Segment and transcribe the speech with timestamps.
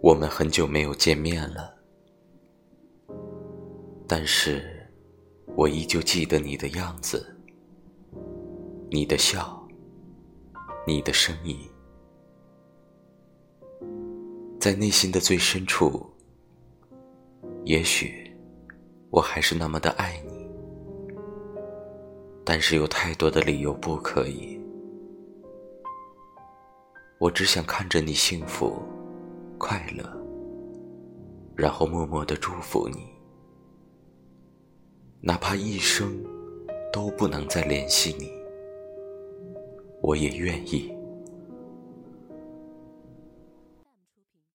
[0.00, 1.74] 我们很久没有见面了，
[4.06, 4.88] 但是
[5.56, 7.36] 我依旧记得你的样子，
[8.90, 9.60] 你的笑，
[10.86, 11.58] 你的声音，
[14.58, 16.06] 在内心的最深处，
[17.64, 18.34] 也许
[19.10, 20.48] 我还是那么的爱你，
[22.44, 24.57] 但是有太多的理由不可以，
[27.18, 28.82] 我只想看着你幸福。
[29.58, 30.04] 快乐，
[31.56, 33.08] 然后默默的祝福你，
[35.20, 36.24] 哪怕一生
[36.92, 38.30] 都不能再联系你，
[40.00, 40.97] 我也愿意。